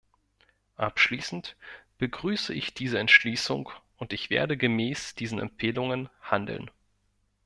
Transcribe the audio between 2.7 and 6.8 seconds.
diese Entschließung, und ich werde gemäß diesen Empfehlungen handeln.